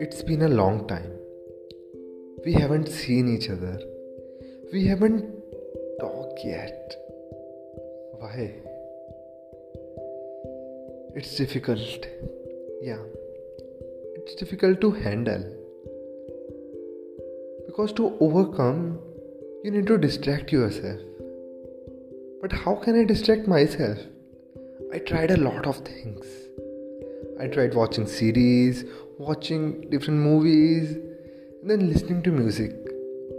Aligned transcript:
It's 0.00 0.22
been 0.22 0.42
a 0.42 0.48
long 0.48 0.86
time. 0.86 1.10
We 2.44 2.52
haven't 2.52 2.88
seen 2.88 3.34
each 3.34 3.50
other. 3.50 3.80
We 4.72 4.86
haven't 4.86 5.24
talked 5.98 6.44
yet. 6.44 6.94
Why? 8.20 8.54
It's 11.16 11.36
difficult. 11.36 12.06
Yeah. 12.80 13.02
It's 14.16 14.36
difficult 14.36 14.80
to 14.82 14.92
handle. 14.92 15.44
Because 17.66 17.92
to 17.94 18.16
overcome, 18.20 19.00
you 19.64 19.72
need 19.72 19.88
to 19.88 19.98
distract 19.98 20.52
yourself. 20.52 21.00
But 22.40 22.52
how 22.52 22.76
can 22.76 23.00
I 23.00 23.04
distract 23.04 23.48
myself? 23.48 23.98
I 24.94 24.98
tried 24.98 25.32
a 25.32 25.36
lot 25.36 25.66
of 25.66 25.78
things. 25.78 26.24
I 27.40 27.48
tried 27.48 27.74
watching 27.74 28.06
series, 28.06 28.84
watching 29.18 29.90
different 29.90 30.20
movies, 30.20 30.92
and 31.60 31.68
then 31.68 31.88
listening 31.92 32.22
to 32.22 32.30
music. 32.30 32.70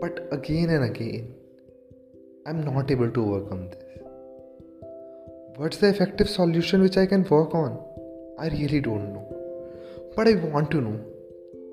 But 0.02 0.28
again 0.34 0.70
and 0.70 0.84
again, 0.84 1.34
I'm 2.46 2.60
not 2.66 2.92
able 2.92 3.10
to 3.10 3.24
overcome 3.24 3.70
this. 3.70 4.02
What's 5.56 5.78
the 5.78 5.88
effective 5.88 6.28
solution 6.30 6.82
which 6.82 6.98
I 6.98 7.06
can 7.06 7.24
work 7.24 7.56
on? 7.56 7.80
I 8.38 8.50
really 8.50 8.82
don't 8.82 9.14
know. 9.14 9.26
But 10.14 10.28
I 10.28 10.34
want 10.34 10.72
to 10.72 10.82
know. 10.82 11.00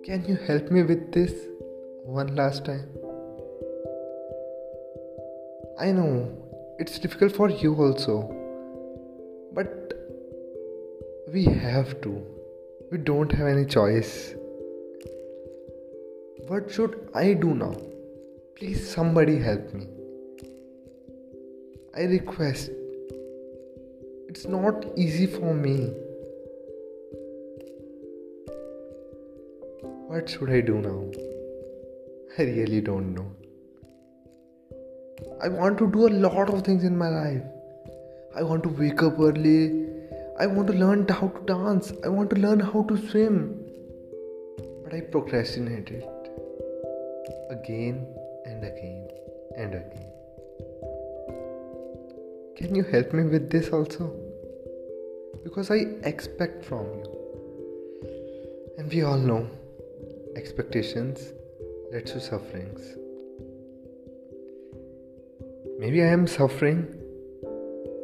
Can 0.05 0.25
you 0.27 0.37
help 0.37 0.71
me 0.71 0.85
with 0.85 1.11
this 1.11 1.33
one 2.05 2.37
last 2.37 2.65
time? 2.65 2.87
I 5.77 5.91
know 5.91 6.31
it's 6.79 7.01
difficult 7.01 7.35
for 7.35 7.51
you 7.51 7.75
also 7.75 8.42
but 9.55 9.92
we 11.33 11.45
have 11.45 12.01
to. 12.02 12.12
We 12.91 12.98
don't 12.98 13.33
have 13.33 13.47
any 13.47 13.64
choice. 13.64 14.34
What 16.48 16.70
should 16.70 17.09
I 17.14 17.33
do 17.33 17.55
now? 17.55 17.75
Please, 18.56 18.89
somebody 18.89 19.39
help 19.39 19.72
me. 19.72 19.86
I 21.97 22.03
request. 22.03 22.70
It's 24.28 24.47
not 24.47 24.86
easy 24.97 25.27
for 25.27 25.55
me. 25.55 25.92
What 30.12 30.28
should 30.28 30.50
I 30.50 30.61
do 30.61 30.75
now? 30.75 31.11
I 32.39 32.42
really 32.42 32.81
don't 32.81 33.14
know. 33.14 33.31
I 35.42 35.48
want 35.48 35.78
to 35.78 35.91
do 35.91 36.09
a 36.09 36.12
lot 36.27 36.48
of 36.48 36.62
things 36.62 36.84
in 36.84 36.97
my 36.97 37.09
life. 37.09 37.42
I 38.34 38.42
want 38.42 38.62
to 38.62 38.70
wake 38.70 39.02
up 39.02 39.19
early. 39.19 39.86
I 40.41 40.47
want 40.47 40.69
to 40.69 40.72
learn 40.72 41.06
how 41.06 41.28
to 41.28 41.41
dance. 41.44 41.92
I 42.02 42.08
want 42.08 42.30
to 42.30 42.36
learn 42.36 42.61
how 42.61 42.83
to 42.84 42.97
swim. 43.08 43.62
But 44.83 44.94
I 44.94 45.00
procrastinated 45.00 46.05
again 47.50 48.06
and 48.47 48.64
again 48.64 49.08
and 49.56 49.75
again. 49.75 50.08
Can 52.56 52.75
you 52.75 52.84
help 52.84 53.12
me 53.12 53.25
with 53.25 53.50
this 53.50 53.69
also? 53.69 54.10
Because 55.44 55.70
I 55.70 55.86
expect 56.05 56.64
from 56.64 56.86
you. 56.86 57.05
And 58.78 58.91
we 58.91 59.03
all 59.03 59.19
know 59.19 59.47
expectations 60.36 61.33
lead 61.92 62.06
to 62.06 62.20
sufferings. 62.20 62.97
Maybe 65.78 66.03
I 66.03 66.06
am 66.06 66.27
suffering 66.27 67.02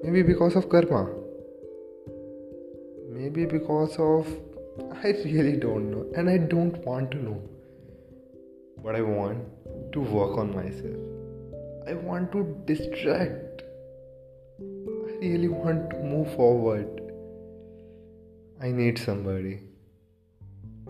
Maybe 0.03 0.23
because 0.23 0.55
of 0.57 0.69
karma. 0.69 1.09
Maybe 3.11 3.47
because 3.47 3.97
of. 3.99 4.27
I 5.05 5.09
really 5.25 5.57
don't 5.57 5.91
know. 5.91 6.07
And 6.15 6.31
I 6.31 6.39
don't 6.39 6.79
want 6.87 7.11
to 7.13 7.17
know. 7.19 7.43
But 8.83 8.95
I 8.95 9.03
want 9.03 9.93
to 9.93 10.01
work 10.01 10.39
on 10.39 10.55
myself. 10.55 11.09
I 11.89 11.95
want 11.95 12.31
to 12.33 12.45
distract. 12.65 13.63
I 14.61 15.15
really 15.21 15.49
want 15.49 15.91
to 15.91 15.97
move 15.97 16.33
forward. 16.35 17.01
I 18.61 18.71
need 18.71 18.99
somebody. 18.99 19.63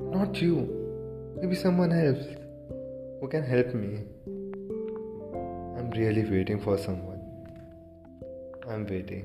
Not 0.01 0.41
you. 0.43 1.37
Maybe 1.41 1.55
someone 1.55 1.93
else 1.93 2.25
who 3.21 3.29
can 3.29 3.45
help 3.45 3.75
me. 3.75 4.01
I'm 5.79 5.91
really 5.91 6.25
waiting 6.29 6.61
for 6.61 6.77
someone. 6.77 7.18
I'm 8.71 8.85
waiting. 8.87 9.25